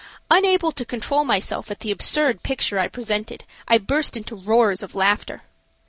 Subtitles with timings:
[0.31, 4.95] Unable to control myself at the absurd picture I presented, I burst into roars of
[4.95, 5.43] laughter.